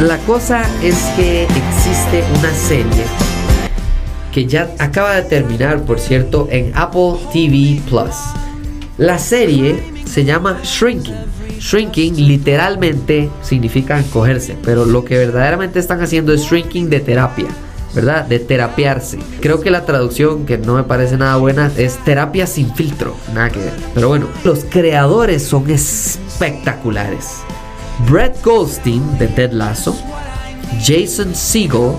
la 0.00 0.18
cosa 0.18 0.62
es 0.82 0.96
que 1.16 1.44
existe 1.44 2.24
una 2.38 2.52
serie 2.52 3.04
que 4.32 4.46
ya 4.46 4.74
acaba 4.78 5.14
de 5.14 5.22
terminar, 5.22 5.82
por 5.82 6.00
cierto, 6.00 6.48
en 6.50 6.72
Apple 6.74 7.14
TV 7.32 7.80
Plus. 7.88 8.16
La 8.98 9.18
serie 9.18 9.80
se 10.04 10.24
llama 10.24 10.58
Shrinking. 10.64 11.14
Shrinking 11.60 12.26
literalmente 12.26 13.30
significa 13.42 13.98
encogerse, 13.98 14.56
pero 14.64 14.84
lo 14.84 15.04
que 15.04 15.16
verdaderamente 15.16 15.78
están 15.78 16.02
haciendo 16.02 16.32
es 16.32 16.42
shrinking 16.42 16.90
de 16.90 17.00
terapia. 17.00 17.46
¿verdad? 17.94 18.24
De 18.24 18.40
terapiarse. 18.40 19.20
Creo 19.40 19.60
que 19.60 19.70
la 19.70 19.86
traducción, 19.86 20.46
que 20.46 20.58
no 20.58 20.74
me 20.74 20.82
parece 20.82 21.16
nada 21.16 21.36
buena, 21.36 21.70
es 21.76 21.96
terapia 21.98 22.44
sin 22.48 22.74
filtro. 22.74 23.14
Nada 23.32 23.50
que 23.50 23.60
ver. 23.60 23.72
Pero 23.94 24.08
bueno, 24.08 24.26
los 24.42 24.64
creadores 24.64 25.44
son 25.44 25.70
espectaculares. 25.70 27.44
Brett 28.08 28.42
Goldstein 28.42 29.18
de 29.18 29.28
Ted 29.28 29.52
Lasso, 29.52 29.96
Jason 30.82 31.34
Segel 31.34 31.92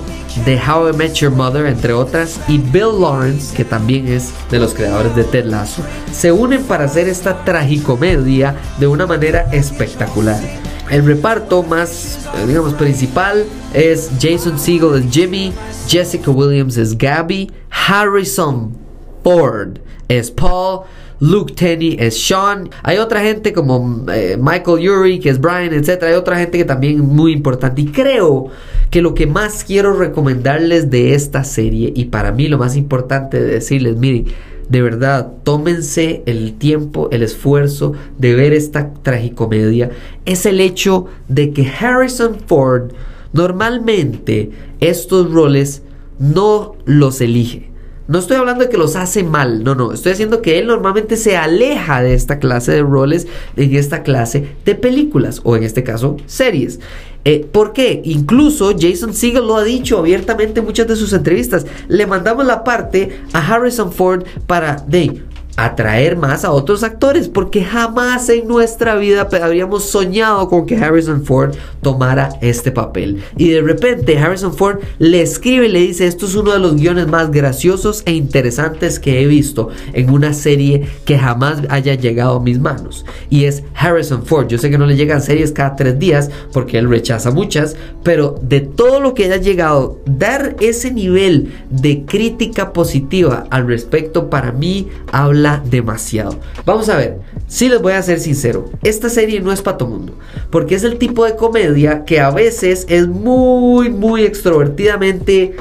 de 0.45 0.59
How 0.59 0.89
I 0.89 0.93
Met 0.93 1.15
Your 1.15 1.31
Mother, 1.31 1.65
entre 1.65 1.93
otras, 1.93 2.39
y 2.47 2.57
Bill 2.57 2.99
Lawrence, 2.99 3.55
que 3.55 3.63
también 3.63 4.07
es 4.07 4.33
de 4.51 4.59
los 4.59 4.73
creadores 4.73 5.15
de 5.15 5.23
Ted 5.23 5.45
Lasso, 5.45 5.81
se 6.11 6.31
unen 6.31 6.63
para 6.63 6.85
hacer 6.85 7.07
esta 7.07 7.45
tragicomedia 7.45 8.55
de 8.79 8.87
una 8.87 9.07
manera 9.07 9.49
espectacular. 9.53 10.41
El 10.89 11.05
reparto 11.05 11.63
más, 11.63 12.27
eh, 12.35 12.45
digamos, 12.47 12.73
principal 12.73 13.45
es 13.73 14.11
Jason 14.21 14.59
Segel 14.59 14.95
es 14.95 15.11
Jimmy, 15.11 15.53
Jessica 15.87 16.29
Williams 16.29 16.77
es 16.77 16.97
Gabby, 16.97 17.51
Harrison 17.69 18.77
Ford 19.23 19.79
es 20.07 20.29
Paul, 20.29 20.81
Luke 21.19 21.53
Tenney 21.53 21.97
es 21.99 22.19
Sean. 22.21 22.69
Hay 22.83 22.97
otra 22.97 23.21
gente 23.21 23.53
como 23.53 24.05
eh, 24.11 24.37
Michael 24.39 24.79
Yuri, 24.79 25.19
que 25.19 25.29
es 25.29 25.39
Brian, 25.39 25.73
etc. 25.73 26.03
Hay 26.03 26.13
otra 26.13 26.37
gente 26.37 26.57
que 26.57 26.65
también 26.65 26.95
es 26.95 27.03
muy 27.03 27.31
importante. 27.31 27.81
Y 27.81 27.87
creo 27.87 28.47
que 28.89 29.01
lo 29.01 29.13
que 29.13 29.27
más 29.27 29.63
quiero 29.63 29.93
recomendarles 29.93 30.89
de 30.89 31.13
esta 31.13 31.43
serie, 31.43 31.91
y 31.95 32.05
para 32.05 32.31
mí 32.31 32.47
lo 32.47 32.57
más 32.57 32.75
importante 32.75 33.41
de 33.41 33.53
decirles, 33.53 33.97
miren, 33.97 34.25
de 34.69 34.81
verdad, 34.81 35.31
tómense 35.43 36.23
el 36.25 36.53
tiempo, 36.53 37.09
el 37.11 37.21
esfuerzo 37.21 37.93
de 38.17 38.35
ver 38.35 38.53
esta 38.53 38.93
tragicomedia, 38.93 39.91
es 40.25 40.45
el 40.45 40.59
hecho 40.59 41.05
de 41.27 41.51
que 41.51 41.67
Harrison 41.67 42.37
Ford 42.47 42.91
normalmente 43.31 44.51
estos 44.79 45.31
roles 45.31 45.83
no 46.17 46.75
los 46.85 47.21
elige. 47.21 47.74
No 48.07 48.19
estoy 48.19 48.37
hablando 48.37 48.63
de 48.63 48.69
que 48.69 48.77
los 48.77 48.95
hace 48.95 49.23
mal, 49.23 49.63
no, 49.63 49.73
no, 49.73 49.91
estoy 49.91 50.11
diciendo 50.11 50.43
que 50.43 50.59
él 50.59 50.67
normalmente 50.67 51.17
se 51.17 51.37
aleja 51.37 52.03
de 52.03 52.13
esta 52.13 52.37
clase 52.37 52.71
de 52.71 52.83
roles, 52.83 53.25
en 53.55 53.75
esta 53.75 54.03
clase 54.03 54.55
de 54.63 54.75
películas, 54.75 55.41
o 55.43 55.55
en 55.55 55.63
este 55.63 55.83
caso, 55.83 56.17
series. 56.27 56.79
Eh, 57.23 57.47
¿Por 57.51 57.73
qué? 57.73 58.01
Incluso 58.05 58.75
Jason 58.79 59.15
Segel 59.15 59.47
lo 59.47 59.55
ha 59.55 59.63
dicho 59.63 59.97
abiertamente 59.97 60.59
en 60.59 60.67
muchas 60.67 60.87
de 60.87 60.95
sus 60.95 61.13
entrevistas. 61.13 61.65
Le 61.87 62.05
mandamos 62.05 62.45
la 62.45 62.63
parte 62.63 63.21
a 63.33 63.39
Harrison 63.39 63.91
Ford 63.91 64.23
para, 64.45 64.75
de, 64.87 65.23
atraer 65.57 66.17
más 66.17 66.43
a 66.43 66.51
otros 66.51 66.83
actores 66.83 67.29
porque 67.29 67.63
jamás 67.63 68.27
en 68.29 68.47
nuestra 68.47 68.95
vida 68.95 69.27
habríamos 69.41 69.83
soñado 69.85 70.49
con 70.49 70.65
que 70.65 70.75
Harrison 70.75 71.23
Ford 71.23 71.55
tomara 71.81 72.29
este 72.41 72.71
papel. 72.71 73.23
Y 73.37 73.49
de 73.49 73.61
repente 73.61 74.17
Harrison 74.17 74.53
Ford 74.53 74.79
le 74.99 75.21
escribe 75.21 75.67
y 75.67 75.71
le 75.71 75.79
dice 75.79 76.07
esto 76.07 76.25
es 76.25 76.35
uno 76.35 76.51
de 76.51 76.59
los 76.59 76.75
guiones 76.75 77.07
más 77.07 77.31
graciosos 77.31 78.03
e 78.05 78.13
interesantes 78.13 78.99
que 78.99 79.21
he 79.21 79.27
visto 79.27 79.69
en 79.93 80.09
una 80.09 80.33
serie 80.33 80.87
que 81.05 81.17
jamás 81.17 81.61
haya 81.69 81.95
llegado 81.95 82.37
a 82.37 82.43
mis 82.43 82.59
manos 82.59 83.05
y 83.29 83.45
es 83.45 83.63
Harrison 83.75 84.25
Ford. 84.25 84.47
Yo 84.47 84.57
sé 84.57 84.69
que 84.69 84.77
no 84.77 84.85
le 84.85 84.95
llegan 84.95 85.21
series 85.21 85.51
cada 85.51 85.75
tres 85.75 85.97
días 85.99 86.29
porque 86.51 86.77
él 86.77 86.89
rechaza 86.89 87.31
muchas 87.31 87.75
pero 88.03 88.35
de 88.41 88.61
todo 88.61 88.99
lo 88.99 89.13
que 89.13 89.25
haya 89.25 89.37
llegado 89.37 89.99
dar 90.05 90.55
ese 90.59 90.91
nivel 90.91 91.53
de 91.69 92.03
crítica 92.05 92.73
positiva 92.73 93.45
al 93.49 93.67
respecto 93.67 94.29
para 94.29 94.51
mí 94.51 94.87
habla 95.11 95.44
demasiado. 95.63 96.39
Vamos 96.65 96.89
a 96.89 96.97
ver, 96.97 97.19
si 97.47 97.69
les 97.69 97.81
voy 97.81 97.93
a 97.93 98.01
ser 98.01 98.19
sincero, 98.19 98.65
esta 98.83 99.09
serie 99.09 99.39
no 99.41 99.51
es 99.51 99.61
para 99.61 99.77
todo 99.77 99.89
mundo, 99.89 100.17
porque 100.49 100.75
es 100.75 100.83
el 100.83 100.97
tipo 100.97 101.25
de 101.25 101.35
comedia 101.35 102.03
que 102.05 102.19
a 102.19 102.31
veces 102.31 102.85
es 102.89 103.07
muy, 103.07 103.89
muy 103.89 104.23
extrovertidamente 104.23 105.55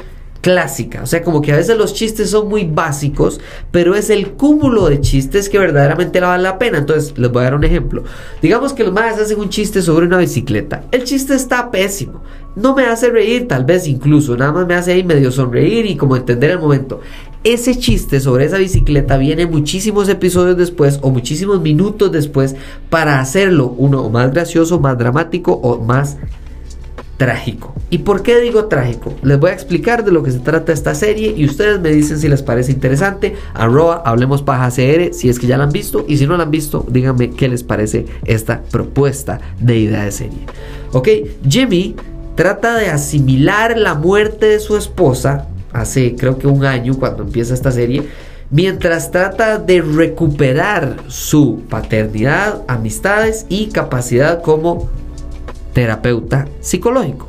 clásica. 0.45 1.01
O 1.01 1.07
sea, 1.07 1.23
como 1.23 1.41
que 1.41 1.51
a 1.51 1.55
veces 1.55 1.75
los 1.75 1.95
chistes 1.95 2.29
son 2.29 2.47
muy 2.47 2.65
básicos, 2.65 3.41
pero 3.71 3.95
es 3.95 4.11
el 4.11 4.33
cúmulo 4.33 4.87
de 4.87 5.01
chistes 5.01 5.49
que 5.49 5.57
verdaderamente 5.57 6.19
le 6.19 6.27
vale 6.27 6.43
la 6.43 6.59
pena. 6.59 6.77
Entonces, 6.77 7.17
les 7.17 7.31
voy 7.31 7.41
a 7.41 7.45
dar 7.45 7.55
un 7.55 7.63
ejemplo. 7.63 8.03
Digamos 8.43 8.73
que 8.73 8.83
los 8.83 8.93
madres 8.93 9.19
hacen 9.19 9.39
un 9.39 9.49
chiste 9.49 9.81
sobre 9.81 10.05
una 10.05 10.19
bicicleta. 10.19 10.83
El 10.91 11.03
chiste 11.03 11.33
está 11.33 11.71
pésimo. 11.71 12.21
No 12.55 12.75
me 12.75 12.85
hace 12.85 13.09
reír, 13.09 13.47
tal 13.47 13.65
vez 13.65 13.87
incluso. 13.87 14.37
Nada 14.37 14.51
más 14.51 14.67
me 14.67 14.75
hace 14.75 14.91
ahí 14.91 15.03
medio 15.03 15.31
sonreír 15.31 15.87
y 15.87 15.97
como 15.97 16.15
entender 16.15 16.51
el 16.51 16.59
momento. 16.59 17.01
Ese 17.45 17.77
chiste 17.77 18.19
sobre 18.21 18.45
esa 18.45 18.57
bicicleta 18.57 19.17
viene 19.17 19.45
muchísimos 19.45 20.09
episodios 20.09 20.57
después 20.57 20.97
o 21.03 21.11
muchísimos 21.11 21.61
minutos 21.61 22.11
después 22.11 22.55
para 22.89 23.19
hacerlo 23.19 23.67
uno 23.77 24.09
más 24.09 24.33
gracioso, 24.33 24.79
más 24.79 24.97
dramático 24.97 25.53
o 25.53 25.79
más 25.79 26.17
trágico. 27.17 27.75
¿Y 27.91 27.99
por 27.99 28.23
qué 28.23 28.41
digo 28.41 28.65
trágico? 28.65 29.13
Les 29.21 29.39
voy 29.39 29.51
a 29.51 29.53
explicar 29.53 30.03
de 30.03 30.11
lo 30.11 30.23
que 30.23 30.31
se 30.31 30.39
trata 30.39 30.73
esta 30.73 30.95
serie 30.95 31.35
y 31.37 31.45
ustedes 31.45 31.79
me 31.79 31.91
dicen 31.91 32.17
si 32.17 32.27
les 32.29 32.41
parece 32.41 32.71
interesante. 32.71 33.35
Arroba 33.53 34.01
Hablemos 34.03 34.41
Paja 34.41 34.69
CR 34.69 35.13
si 35.13 35.29
es 35.29 35.37
que 35.37 35.45
ya 35.45 35.59
la 35.59 35.65
han 35.65 35.71
visto 35.71 36.03
y 36.07 36.17
si 36.17 36.25
no 36.25 36.37
la 36.37 36.45
han 36.45 36.51
visto, 36.51 36.83
díganme 36.89 37.29
qué 37.29 37.47
les 37.47 37.61
parece 37.61 38.07
esta 38.25 38.63
propuesta 38.63 39.39
de 39.59 39.77
idea 39.77 40.03
de 40.03 40.11
serie. 40.11 40.39
Ok, 40.93 41.09
Jimmy 41.47 41.95
trata 42.33 42.75
de 42.75 42.87
asimilar 42.87 43.77
la 43.77 43.93
muerte 43.93 44.47
de 44.47 44.59
su 44.59 44.75
esposa 44.75 45.49
hace 45.75 46.15
creo 46.15 46.37
que 46.37 46.47
un 46.47 46.65
año 46.65 46.97
cuando 46.97 47.23
empieza 47.23 47.53
esta 47.53 47.71
serie 47.71 48.03
mientras 48.49 49.11
trata 49.11 49.57
de 49.57 49.81
recuperar 49.81 50.97
su 51.07 51.61
paternidad, 51.69 52.61
amistades 52.67 53.45
y 53.49 53.67
capacidad 53.67 54.41
como 54.41 54.89
terapeuta 55.73 56.47
psicológico. 56.61 57.27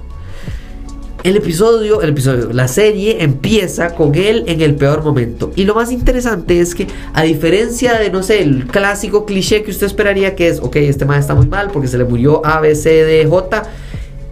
El 1.25 1.37
episodio, 1.37 2.03
el 2.03 2.11
episodio, 2.11 2.53
la 2.53 2.69
serie 2.69 3.25
empieza 3.25 3.97
con 3.97 4.15
él 4.15 4.45
en 4.47 4.61
el 4.61 4.77
peor 4.77 5.03
momento. 5.03 5.51
Y 5.57 5.65
lo 5.65 5.75
más 5.75 5.91
interesante 5.91 6.61
es 6.61 6.73
que, 6.73 6.87
a 7.15 7.25
diferencia 7.25 7.99
de, 7.99 8.11
no 8.11 8.23
sé, 8.23 8.43
el 8.43 8.69
clásico 8.69 9.27
cliché 9.27 9.65
que 9.65 9.73
usted 9.73 9.89
esperaría 9.89 10.37
que 10.37 10.47
es, 10.47 10.61
ok, 10.61 10.77
este 10.77 11.05
man 11.05 11.19
está 11.19 11.35
muy 11.35 11.49
mal 11.49 11.71
porque 11.73 11.89
se 11.89 11.99
le 11.99 12.05
murió 12.05 12.47
A, 12.47 12.61
B, 12.61 12.77
C, 12.77 13.05
D, 13.05 13.27
J. 13.27 13.65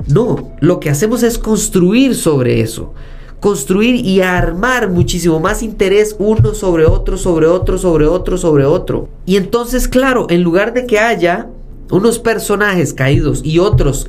No, 0.06 0.52
lo 0.60 0.78
que 0.78 0.90
hacemos 0.90 1.24
es 1.24 1.36
construir 1.36 2.14
sobre 2.14 2.60
eso. 2.60 2.94
Construir 3.44 3.96
y 3.96 4.22
armar 4.22 4.88
muchísimo 4.88 5.38
más 5.38 5.62
interés 5.62 6.16
uno 6.18 6.54
sobre 6.54 6.86
otro, 6.86 7.18
sobre 7.18 7.44
otro, 7.44 7.76
sobre 7.76 8.06
otro, 8.06 8.38
sobre 8.38 8.64
otro. 8.64 9.10
Y 9.26 9.36
entonces, 9.36 9.86
claro, 9.86 10.26
en 10.30 10.42
lugar 10.42 10.72
de 10.72 10.86
que 10.86 10.98
haya 10.98 11.48
unos 11.90 12.18
personajes 12.18 12.94
caídos 12.94 13.42
y 13.44 13.58
otros 13.58 14.08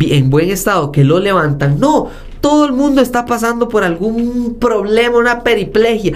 en 0.00 0.30
buen 0.30 0.48
estado 0.48 0.92
que 0.92 1.04
lo 1.04 1.18
levantan. 1.18 1.78
No, 1.78 2.08
todo 2.40 2.64
el 2.64 2.72
mundo 2.72 3.02
está 3.02 3.26
pasando 3.26 3.68
por 3.68 3.84
algún 3.84 4.56
problema, 4.58 5.18
una 5.18 5.42
periplegia 5.42 6.14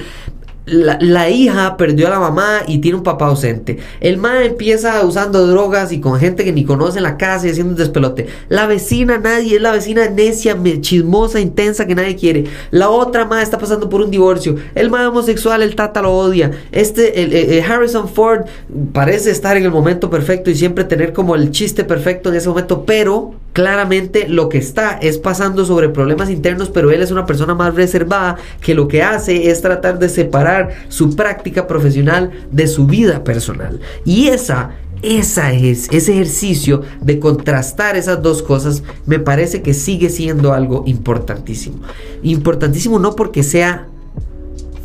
la, 0.66 1.28
hija 1.28 1.76
perdió 1.76 2.06
a 2.06 2.10
la 2.10 2.20
mamá 2.20 2.62
y 2.66 2.78
tiene 2.78 2.96
un 2.96 3.02
papá 3.02 3.26
ausente. 3.26 3.78
El 4.00 4.16
ma 4.16 4.44
empieza 4.44 5.04
usando 5.04 5.46
drogas 5.46 5.92
y 5.92 6.00
con 6.00 6.18
gente 6.18 6.44
que 6.44 6.52
ni 6.52 6.64
conoce 6.64 6.98
en 6.98 7.04
la 7.04 7.16
casa 7.16 7.46
y 7.46 7.50
haciendo 7.50 7.72
un 7.72 7.78
despelote. 7.78 8.26
La 8.48 8.66
vecina, 8.66 9.18
nadie, 9.18 9.56
es 9.56 9.62
la 9.62 9.72
vecina 9.72 10.08
necia, 10.08 10.56
chismosa, 10.80 11.40
intensa 11.40 11.86
que 11.86 11.94
nadie 11.94 12.16
quiere. 12.16 12.44
La 12.70 12.88
otra 12.88 13.26
ma 13.26 13.42
está 13.42 13.58
pasando 13.58 13.88
por 13.88 14.00
un 14.00 14.10
divorcio. 14.10 14.56
El 14.74 14.90
ma 14.90 15.08
homosexual, 15.08 15.62
el 15.62 15.76
tata 15.76 16.02
lo 16.02 16.16
odia. 16.16 16.50
Este, 16.72 17.22
el, 17.22 17.62
Harrison 17.64 18.08
Ford 18.08 18.46
parece 18.92 19.30
estar 19.30 19.56
en 19.56 19.64
el 19.64 19.70
momento 19.70 20.08
perfecto 20.10 20.50
y 20.50 20.54
siempre 20.54 20.84
tener 20.84 21.12
como 21.12 21.34
el 21.34 21.50
chiste 21.50 21.84
perfecto 21.84 22.30
en 22.30 22.36
ese 22.36 22.48
momento, 22.48 22.84
pero 22.84 23.34
claramente 23.54 24.28
lo 24.28 24.50
que 24.50 24.58
está 24.58 24.98
es 25.00 25.16
pasando 25.16 25.64
sobre 25.64 25.88
problemas 25.88 26.28
internos, 26.28 26.68
pero 26.68 26.90
él 26.90 27.00
es 27.00 27.12
una 27.12 27.24
persona 27.24 27.54
más 27.54 27.74
reservada 27.74 28.36
que 28.60 28.74
lo 28.74 28.88
que 28.88 29.02
hace 29.02 29.48
es 29.48 29.62
tratar 29.62 29.98
de 29.98 30.10
separar 30.10 30.70
su 30.88 31.16
práctica 31.16 31.66
profesional 31.66 32.32
de 32.50 32.66
su 32.66 32.86
vida 32.86 33.24
personal. 33.24 33.80
Y 34.04 34.26
esa 34.26 34.72
esa 35.02 35.52
es, 35.52 35.88
ese 35.92 36.12
ejercicio 36.14 36.80
de 37.02 37.20
contrastar 37.20 37.94
esas 37.94 38.22
dos 38.22 38.42
cosas 38.42 38.82
me 39.04 39.18
parece 39.18 39.60
que 39.60 39.74
sigue 39.74 40.08
siendo 40.08 40.54
algo 40.54 40.82
importantísimo. 40.86 41.80
Importantísimo 42.22 42.98
no 42.98 43.14
porque 43.14 43.42
sea 43.42 43.86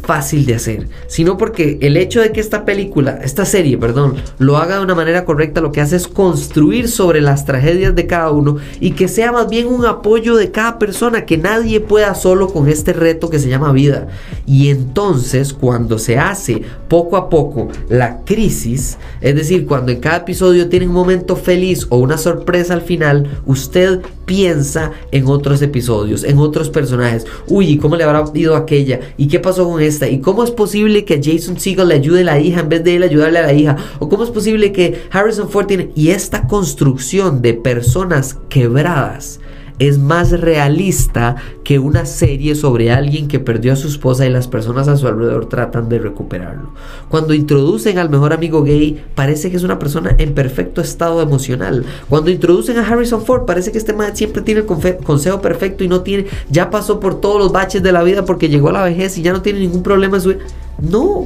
fácil 0.10 0.48
de 0.48 0.56
hacer, 0.56 0.88
sino 1.06 1.38
porque 1.38 1.78
el 1.82 1.96
hecho 1.96 2.20
de 2.20 2.32
que 2.32 2.40
esta 2.40 2.66
película, 2.66 3.20
esta 3.24 3.46
serie, 3.46 3.78
perdón, 3.78 4.16
lo 4.40 4.58
haga 4.58 4.78
de 4.78 4.84
una 4.84 4.96
manera 4.96 5.24
correcta, 5.24 5.62
lo 5.62 5.72
que 5.72 5.82
hace 5.82 5.98
es 5.98 6.08
construir 6.08 6.88
sobre 6.88 7.22
las 7.22 7.46
tragedias 7.46 7.94
de 7.94 8.08
cada 8.08 8.32
uno 8.32 8.58
y 8.80 8.94
que 8.94 9.08
sea 9.08 9.32
más 9.32 9.48
bien 9.52 9.68
un 9.68 9.86
apoyo 9.86 10.36
de 10.36 10.50
cada 10.50 10.80
persona, 10.80 11.28
que 11.28 11.38
nadie 11.38 11.80
pueda 11.80 12.16
solo 12.16 12.52
con 12.52 12.68
este 12.68 12.92
reto 12.92 13.30
que 13.30 13.38
se 13.38 13.50
llama 13.50 13.72
vida. 13.72 14.08
Y 14.48 14.70
entonces, 14.70 15.54
cuando 15.54 16.00
se 16.00 16.18
hace 16.18 16.64
poco 16.88 17.16
a 17.16 17.30
poco 17.30 17.68
la 17.88 18.22
crisis, 18.26 18.98
es 19.22 19.36
decir, 19.36 19.68
cuando 19.68 19.92
en 19.92 20.00
cada 20.00 20.18
episodio 20.18 20.70
tiene 20.70 20.88
un 20.88 20.94
momento 20.94 21.36
feliz 21.36 21.86
o 21.92 21.98
una 21.98 22.18
sorpresa 22.18 22.74
al 22.74 22.82
final, 22.82 23.40
usted 23.46 24.02
piensa 24.30 24.92
en 25.12 25.26
otros 25.26 25.60
episodios, 25.64 26.24
en 26.24 26.38
otros 26.38 26.70
personajes. 26.70 27.26
Uy, 27.48 27.80
¿cómo 27.80 27.96
le 27.96 28.04
habrá 28.04 28.24
ido 28.36 28.56
aquella? 28.56 29.00
¿Y 29.18 29.28
qué 29.28 29.40
pasó 29.40 29.68
con 29.68 29.82
esta? 29.82 30.08
¿Y 30.08 30.20
cómo 30.20 30.44
es 30.44 30.52
posible 30.52 31.04
que 31.04 31.20
Jason 31.20 31.60
Segel 31.60 31.88
le 31.88 31.96
ayude 31.96 32.22
a 32.22 32.26
la 32.26 32.40
hija 32.40 32.60
en 32.60 32.70
vez 32.70 32.84
de 32.84 32.98
él 32.98 33.02
ayudarle 33.02 33.40
a 33.40 33.48
la 33.48 33.54
hija? 33.54 33.78
¿O 33.98 34.08
cómo 34.08 34.24
es 34.24 34.30
posible 34.30 34.72
que 34.72 35.02
Harrison 35.10 35.50
Ford 35.50 35.66
tiene... 35.66 35.90
Y 35.96 36.10
esta 36.10 36.46
construcción 36.46 37.42
de 37.42 37.56
personas 37.56 38.38
quebradas 38.50 39.40
es 39.80 39.98
más 39.98 40.32
realista 40.32 41.38
que 41.64 41.80
una 41.80 42.06
serie 42.06 42.56
sobre 42.56 42.92
alguien 42.92 43.28
que 43.28 43.40
perdió 43.40 43.74
a 43.74 43.78
su 43.78 43.88
esposa 43.88 44.26
y 44.26 44.30
las 44.30 44.48
personas 44.48 44.88
a 44.88 44.98
su 44.98 45.08
alrededor 45.08 45.48
tratan 45.48 45.90
de 45.90 46.00
recuperarlo. 46.00 46.74
Cuando 47.08 47.34
introducen 47.34 47.98
al 47.98 48.10
mejor 48.10 48.34
amigo 48.34 48.64
gay, 48.64 49.04
parece 49.16 49.50
que 49.50 49.58
es 49.58 49.64
una 49.64 49.80
persona 49.80 50.16
en 50.18 50.34
perfecto 50.34 50.82
estado 50.82 51.22
emocional. 51.22 51.86
Cuando 52.10 52.30
introducen 52.30 52.78
a 52.78 52.88
Harrison 52.88 53.24
Ford, 53.24 53.46
parece 53.46 53.72
que 53.72 53.78
este 53.78 53.94
man 53.94 54.16
siempre 54.16 54.42
tiene 54.42 54.62
el 54.62 54.98
consejo 55.04 55.42
perfecto 55.42 55.84
y 55.84 55.88
no 55.88 56.02
tiene, 56.02 56.26
ya 56.50 56.70
pasó 56.70 57.00
por 57.00 57.22
todos 57.22 57.40
los 57.40 57.52
baches 57.52 57.82
de 57.82 57.92
la 57.92 58.04
vida 58.04 58.26
porque 58.26 58.50
llegó 58.50 58.70
a 58.70 58.74
la 58.74 58.84
vejez 58.84 59.18
y 59.18 59.22
ya 59.22 59.32
no 59.32 59.42
tiene 59.42 59.60
ningún 59.60 59.84
problema 59.84 60.18
en 60.18 60.22
su 60.22 60.30
vida. 60.30 60.44
No, 60.80 61.26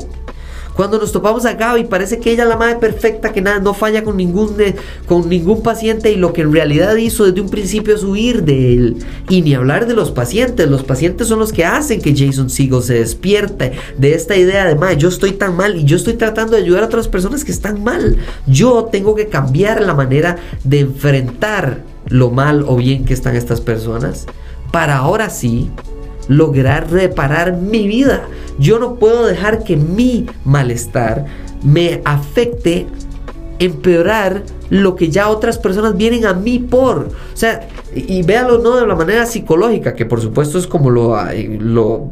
cuando 0.76 0.98
nos 0.98 1.12
topamos 1.12 1.46
a 1.46 1.54
Gaby, 1.54 1.86
parece 1.86 2.20
que 2.20 2.32
ella 2.32 2.44
es 2.44 2.50
la 2.50 2.58
madre 2.58 2.78
perfecta, 2.78 3.32
que 3.32 3.42
nada, 3.42 3.60
no 3.60 3.74
falla 3.74 4.04
con 4.04 4.18
ningún, 4.18 4.56
con 5.06 5.30
ningún 5.30 5.62
paciente 5.62 6.12
y 6.12 6.16
lo 6.16 6.34
que 6.34 6.42
en 6.42 6.52
realidad 6.52 6.96
hizo 6.96 7.26
desde 7.26 7.42
un 7.42 7.50
principio 7.50 7.96
es 7.96 8.04
huir 8.04 8.44
de 8.44 8.74
él. 8.74 8.98
Y 9.30 9.42
ni 9.42 9.54
hablar 9.54 9.86
de 9.86 9.94
los 9.94 10.12
pacientes, 10.12 10.70
los 10.70 10.84
pacientes 10.84 11.28
son 11.28 11.40
los 11.40 11.54
que 11.54 11.66
hacen 11.66 12.02
que 12.02 12.16
Jason 12.16 12.50
Segel 12.50 12.82
se 12.82 12.96
despierte 12.96 13.74
de 13.98 14.16
esta 14.16 14.36
idea 14.36 14.66
de, 14.66 14.76
madre, 14.76 14.98
yo 14.98 15.10
estoy 15.10 15.34
tan 15.34 15.56
mal 15.56 15.76
y 15.76 15.84
yo 15.84 15.96
estoy 15.96 16.14
tratando 16.14 16.56
de 16.56 16.64
ayudar 16.64 16.84
a 16.84 16.88
otras 16.88 17.08
personas 17.08 17.44
que 17.44 17.52
están 17.52 17.84
mal. 17.84 18.18
Yo 18.48 18.86
tengo 18.92 19.16
que 19.16 19.28
cambiar 19.28 19.82
la 19.82 19.94
manera 19.94 20.38
de 20.64 20.80
enfrentar 20.80 21.84
lo 22.08 22.32
mal 22.32 22.66
o 22.68 22.76
bien 22.76 23.06
que 23.06 23.14
están 23.14 23.36
estas 23.36 23.62
personas 23.62 24.26
para 24.72 24.98
ahora 24.98 25.30
sí 25.30 25.72
lograr 26.28 26.92
reparar 26.92 27.58
mi 27.58 27.88
vida. 27.88 28.28
Yo 28.60 28.80
no 28.80 28.96
puedo 28.96 29.26
dejar 29.26 29.64
que 29.64 29.78
mi 29.78 30.26
malestar 30.46 31.26
me 31.64 32.02
afecte 32.06 32.88
empeorar 33.60 34.44
lo 34.70 34.96
que 34.96 35.10
ya 35.10 35.30
otras 35.30 35.58
personas 35.58 35.96
vienen 35.98 36.26
a 36.26 36.34
mí 36.34 36.60
por. 36.60 37.10
O 37.34 37.38
sea, 37.38 37.68
y, 37.96 38.24
véalo 38.24 38.60
no 38.60 38.76
de 38.76 38.88
la 38.88 38.96
manera 38.96 39.26
psicológica, 39.26 39.94
que 39.94 40.06
por 40.06 40.22
supuesto 40.22 40.58
es 40.58 40.68
como 40.68 40.90
lo, 40.90 41.16
lo 41.60 42.10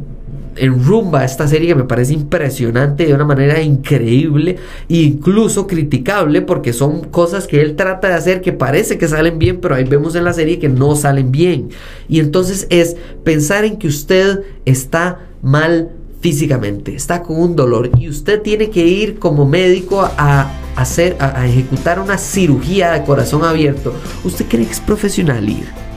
enrumba 0.56 1.24
esta 1.24 1.48
serie 1.48 1.68
que 1.68 1.74
me 1.74 1.84
parece 1.84 2.12
impresionante 2.12 3.06
de 3.06 3.14
una 3.14 3.24
manera 3.24 3.60
increíble 3.60 4.56
e 4.88 4.96
incluso 4.96 5.66
criticable 5.66 6.42
porque 6.42 6.72
son 6.72 7.04
cosas 7.04 7.46
que 7.46 7.60
él 7.60 7.76
trata 7.76 8.08
de 8.08 8.14
hacer 8.14 8.40
que 8.40 8.52
parece 8.52 8.98
que 8.98 9.08
salen 9.08 9.38
bien, 9.38 9.60
pero 9.60 9.74
ahí 9.74 9.84
vemos 9.84 10.14
en 10.14 10.24
la 10.24 10.32
serie 10.32 10.58
que 10.58 10.68
no 10.68 10.96
salen 10.96 11.32
bien. 11.32 11.70
Y 12.08 12.20
entonces 12.20 12.66
es 12.70 12.96
pensar 13.24 13.64
en 13.64 13.76
que 13.76 13.88
usted 13.88 14.40
está 14.64 15.20
mal 15.42 15.90
físicamente, 16.20 16.94
está 16.94 17.22
con 17.22 17.40
un 17.40 17.56
dolor 17.56 17.90
y 17.98 18.08
usted 18.08 18.40
tiene 18.42 18.70
que 18.70 18.86
ir 18.86 19.18
como 19.18 19.44
médico 19.44 20.08
a 20.16 20.52
hacer 20.76 21.16
a, 21.18 21.46
ejecutar 21.46 21.98
una 21.98 22.16
cirugía 22.16 22.92
de 22.92 23.02
corazón 23.04 23.44
abierto. 23.44 23.92
¿Usted 24.24 24.46
cree 24.48 24.64
que 24.64 24.72
es 24.72 24.80
profesional 24.80 25.48
ir? 25.48 25.91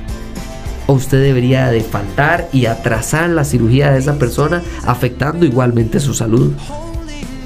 O 0.88 0.94
usted 0.94 1.22
debería 1.22 1.70
de 1.70 1.82
faltar 1.82 2.48
y 2.52 2.66
atrasar 2.66 3.30
la 3.30 3.44
cirugía 3.44 3.92
de 3.92 4.00
esa 4.00 4.16
persona 4.16 4.64
afectando 4.86 5.46
igualmente 5.46 6.00
su 6.00 6.14
salud. 6.14 6.54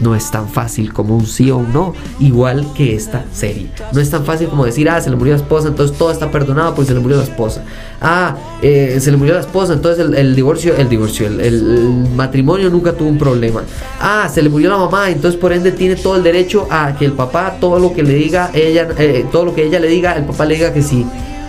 No 0.01 0.15
es 0.15 0.31
tan 0.31 0.47
fácil 0.47 0.93
como 0.93 1.17
un 1.17 1.27
sí 1.27 1.51
o 1.51 1.57
un 1.57 1.73
no, 1.73 1.93
igual 2.21 2.65
que 2.73 2.95
esta 2.95 3.25
serie. 3.33 3.67
No 3.91 3.99
es 3.99 4.09
tan 4.09 4.23
fácil 4.23 4.47
como 4.47 4.63
decir, 4.63 4.89
ah, 4.89 5.01
se 5.01 5.09
le 5.09 5.17
murió 5.17 5.33
la 5.33 5.41
esposa, 5.41 5.67
entonces 5.67 5.97
todo 5.97 6.09
está 6.09 6.31
perdonado 6.31 6.73
porque 6.73 6.87
se 6.87 6.93
le 6.93 7.01
murió 7.01 7.17
la 7.17 7.23
esposa. 7.23 7.65
Ah, 7.99 8.37
eh, 8.61 8.97
se 9.01 9.11
le 9.11 9.17
murió 9.17 9.33
la 9.33 9.41
esposa, 9.41 9.73
entonces 9.73 10.09
el, 10.15 10.35
divorcio, 10.35 10.73
el 10.77 10.87
divorcio, 10.87 11.27
el, 11.27 12.07
matrimonio 12.15 12.69
nunca 12.69 12.93
tuvo 12.93 13.09
un 13.09 13.17
problema. 13.17 13.63
Ah, 13.99 14.29
se 14.33 14.41
le 14.41 14.47
murió 14.47 14.69
la 14.69 14.77
mamá, 14.77 15.09
entonces 15.09 15.37
por 15.37 15.51
ende 15.51 15.73
tiene 15.73 15.97
todo 15.97 16.15
el 16.15 16.23
derecho 16.23 16.65
a 16.69 16.95
que 16.97 17.03
el 17.03 17.13
papá, 17.13 17.57
todo 17.59 17.77
lo 17.77 17.93
que 17.93 18.01
le 18.01 18.13
diga, 18.13 18.51
ella, 18.53 18.87
eh, 18.97 19.25
todo 19.29 19.45
lo 19.45 19.55
que 19.55 19.65
ella 19.65 19.81
le 19.81 19.89
diga, 19.89 20.13
el 20.13 20.23
papá 20.23 20.45
le 20.45 20.55
diga 20.55 20.71
que 20.71 20.81
sí. 20.81 21.05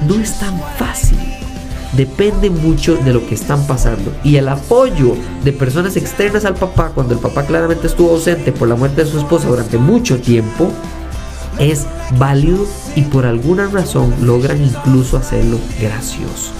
No 0.08 0.16
es 0.16 0.40
tan 0.40 0.60
fácil 0.76 1.39
depende 1.92 2.50
mucho 2.50 2.96
de 2.96 3.12
lo 3.12 3.26
que 3.26 3.34
están 3.34 3.66
pasando. 3.66 4.12
Y 4.24 4.36
el 4.36 4.48
apoyo 4.48 5.16
de 5.44 5.52
personas 5.52 5.96
externas 5.96 6.44
al 6.44 6.54
papá, 6.54 6.92
cuando 6.94 7.14
el 7.14 7.20
papá 7.20 7.44
claramente 7.44 7.86
estuvo 7.86 8.10
ausente 8.10 8.52
por 8.52 8.68
la 8.68 8.76
muerte 8.76 9.04
de 9.04 9.10
su 9.10 9.18
esposa 9.18 9.48
durante 9.48 9.78
mucho 9.78 10.20
tiempo, 10.20 10.70
es 11.58 11.86
válido 12.18 12.66
y 12.96 13.02
por 13.02 13.26
alguna 13.26 13.66
razón 13.68 14.14
logran 14.22 14.62
incluso 14.62 15.16
hacerlo 15.16 15.58
gracioso. 15.80 16.52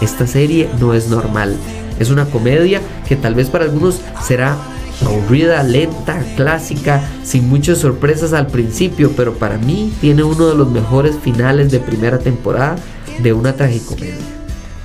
Esta 0.00 0.26
serie 0.26 0.68
no 0.78 0.94
es 0.94 1.08
normal. 1.08 1.56
Es 1.98 2.10
una 2.10 2.26
comedia 2.26 2.80
que 3.08 3.16
tal 3.16 3.34
vez 3.34 3.50
para 3.50 3.64
algunos 3.64 4.00
será 4.22 4.56
aburrida, 5.04 5.62
lenta, 5.64 6.22
clásica, 6.36 7.02
sin 7.24 7.48
muchas 7.48 7.78
sorpresas 7.78 8.32
al 8.32 8.46
principio, 8.46 9.12
pero 9.16 9.34
para 9.34 9.58
mí 9.58 9.92
tiene 10.00 10.22
uno 10.22 10.46
de 10.46 10.54
los 10.54 10.70
mejores 10.70 11.16
finales 11.18 11.72
de 11.72 11.80
primera 11.80 12.18
temporada 12.18 12.76
de 13.20 13.32
una 13.32 13.54
tragicomedia 13.54 14.37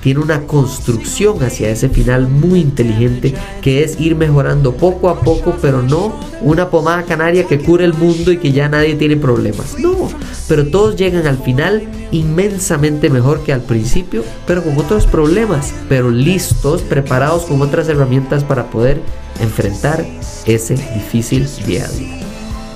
tiene 0.04 0.20
una 0.20 0.42
construcción 0.42 1.42
hacia 1.42 1.70
ese 1.70 1.88
final 1.88 2.28
muy 2.28 2.60
inteligente 2.60 3.32
que 3.62 3.82
es 3.82 3.98
ir 3.98 4.16
mejorando 4.16 4.74
poco 4.74 5.08
a 5.08 5.20
poco, 5.20 5.56
pero 5.62 5.80
no 5.80 6.20
una 6.42 6.68
pomada 6.68 7.04
canaria 7.04 7.46
que 7.46 7.58
cure 7.58 7.86
el 7.86 7.94
mundo 7.94 8.30
y 8.30 8.36
que 8.36 8.52
ya 8.52 8.68
nadie 8.68 8.96
tiene 8.96 9.16
problemas. 9.16 9.78
No, 9.78 10.10
pero 10.46 10.66
todos 10.66 10.96
llegan 10.96 11.26
al 11.26 11.38
final 11.38 11.88
inmensamente 12.12 13.08
mejor 13.08 13.44
que 13.44 13.54
al 13.54 13.62
principio, 13.62 14.24
pero 14.46 14.62
con 14.62 14.76
otros 14.76 15.06
problemas, 15.06 15.72
pero 15.88 16.10
listos, 16.10 16.82
preparados 16.82 17.44
con 17.44 17.62
otras 17.62 17.88
herramientas 17.88 18.44
para 18.44 18.66
poder 18.66 19.00
enfrentar 19.40 20.04
ese 20.44 20.74
difícil 20.74 21.48
día 21.66 21.86
a 21.86 21.88
día. 21.88 22.20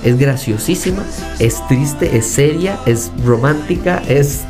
Es 0.03 0.17
graciosísima, 0.17 1.03
es 1.37 1.61
triste, 1.67 2.17
es 2.17 2.25
seria, 2.25 2.79
es 2.87 3.11
romántica, 3.23 4.01
es 4.07 4.45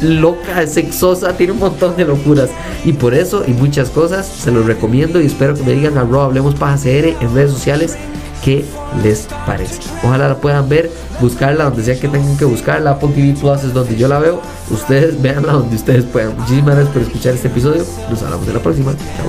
loca, 0.00 0.62
es 0.62 0.74
sexosa, 0.74 1.36
tiene 1.36 1.52
un 1.52 1.60
montón 1.60 1.96
de 1.96 2.04
locuras. 2.04 2.50
Y 2.84 2.92
por 2.92 3.14
eso 3.14 3.44
y 3.46 3.52
muchas 3.52 3.90
cosas 3.90 4.26
se 4.26 4.50
los 4.50 4.66
recomiendo 4.66 5.20
y 5.20 5.26
espero 5.26 5.54
que 5.54 5.62
me 5.62 5.72
digan 5.72 5.98
a 5.98 6.02
Hablemos 6.02 6.54
Paja 6.54 6.76
CR 6.76 7.16
en 7.20 7.34
redes 7.34 7.50
sociales 7.50 7.96
qué 8.44 8.64
les 9.02 9.26
parece. 9.44 9.80
Ojalá 10.04 10.28
la 10.28 10.36
puedan 10.36 10.68
ver, 10.68 10.90
buscarla 11.20 11.64
donde 11.64 11.82
sea 11.82 11.98
que 11.98 12.08
tengan 12.08 12.36
que 12.36 12.44
buscarla. 12.44 12.92
Apple 12.92 13.08
TV 13.14 13.34
Plus 13.38 13.64
es 13.64 13.74
donde 13.74 13.96
yo 13.96 14.06
la 14.08 14.20
veo. 14.20 14.40
Ustedes 14.70 15.20
véanla 15.22 15.54
donde 15.54 15.74
ustedes 15.74 16.04
puedan. 16.04 16.36
Muchísimas 16.38 16.76
gracias 16.76 16.94
por 16.94 17.02
escuchar 17.02 17.34
este 17.34 17.48
episodio. 17.48 17.84
Nos 18.08 18.22
hablamos 18.22 18.46
en 18.46 18.54
la 18.54 18.60
próxima. 18.60 18.94
Chao. 19.16 19.26